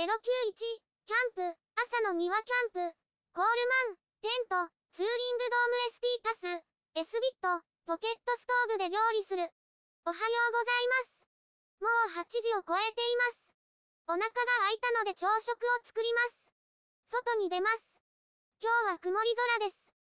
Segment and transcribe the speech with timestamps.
[0.00, 0.08] 091
[0.56, 2.96] キャンプ、朝の庭キャンプ、
[3.36, 3.52] コール
[3.92, 9.44] マン、テント、ツーリングドーム ST タス、S ビット、ポケットストーブで料理する。
[10.08, 11.28] おはようございます。
[11.84, 13.52] もう8時を超えています。
[14.08, 16.48] お腹が空いたので朝食を作ります。
[17.12, 18.00] 外に出ます。
[18.56, 19.92] 今日は曇り空です。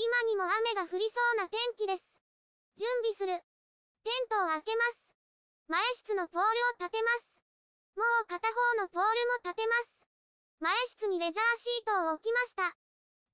[0.00, 2.08] 今にも雨が降りそうな天気です。
[2.80, 3.36] 準備する。
[4.00, 5.12] テントを開けます。
[5.68, 7.31] 前室のポールを立てます。
[7.96, 10.06] もう片方のポールも立てます。
[10.60, 12.70] 前室にレジャーシートを置きました。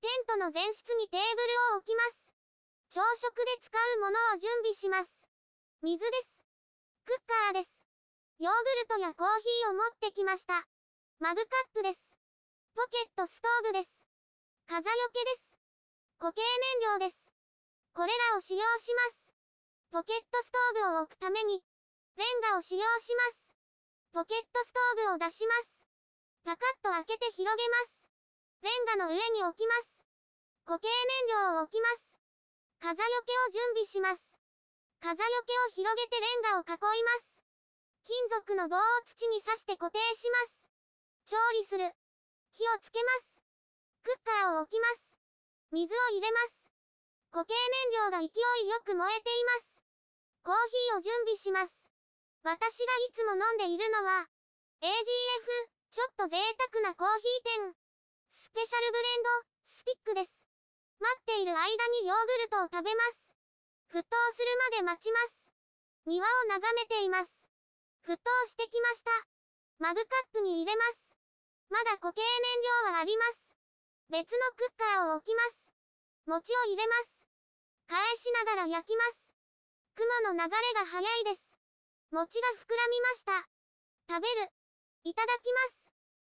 [0.00, 1.26] テントの前室にテーブ
[1.72, 2.32] ルを置きます。
[2.88, 5.10] 朝食で使うものを準備します。
[5.82, 6.42] 水です。
[7.04, 7.84] クッカーです。
[8.38, 10.66] ヨーグルトやコーヒーを持ってきました。
[11.20, 12.00] マグカップです。
[12.74, 13.90] ポケットストーブです。
[14.66, 15.58] 風よけです。
[16.18, 16.42] 固形
[16.82, 17.32] 燃料です。
[17.94, 19.32] これらを使用します。
[19.90, 21.62] ポケットストーブを置くために、
[22.16, 23.47] レンガを使用します。
[24.12, 25.84] ポケットストーブを出します。
[26.44, 28.08] パカッと開けて広げます。
[28.62, 30.02] レンガの上に置きます。
[30.64, 30.88] 固形
[31.28, 32.16] 燃料を置きます。
[32.80, 34.22] 風よけを準備します。
[35.00, 37.44] 風よけを広げてレンガを囲います。
[38.02, 41.36] 金属の棒を土に刺して固定します。
[41.36, 41.84] 調理する。
[42.50, 43.44] 火をつけます。
[44.02, 45.20] クッカーを置きます。
[45.70, 46.70] 水を入れます。
[47.30, 47.52] 固形
[47.92, 49.84] 燃料が勢いよく燃えています。
[50.42, 51.87] コーヒーを準備します。
[52.42, 54.26] 私がいつも飲んでいるのは、
[54.80, 54.90] AGF、
[55.90, 56.38] ちょっと贅
[56.72, 57.74] 沢なコーヒー店。
[58.30, 59.28] スペシャルブレンド、
[59.64, 60.30] スティックです。
[61.00, 63.34] 待っている間にヨーグルトを食べます。
[63.90, 65.50] 沸騰するまで待ちます。
[66.06, 67.30] 庭を眺めています。
[68.06, 69.10] 沸騰してきました。
[69.78, 71.16] マグカップに入れます。
[71.70, 73.54] まだ固形燃料はあります。
[74.10, 75.72] 別のクッカーを置きます。
[76.26, 77.26] 餅を入れます。
[77.88, 79.32] 返しながら焼きます。
[79.96, 81.47] 雲の流れが速いです。
[82.10, 83.44] 餅が膨らみました。
[84.08, 84.48] 食べる。
[85.04, 85.92] いただきます。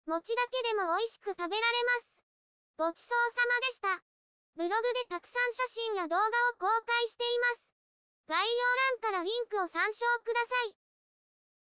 [0.07, 2.23] 餅だけでも美味しく食べられます。
[2.75, 4.03] ごちそうさまでした。
[4.57, 7.69] ブログでたくさん写真や動画を公開しています。
[8.27, 8.65] 概要
[9.01, 10.88] 欄からリンクを参照ください。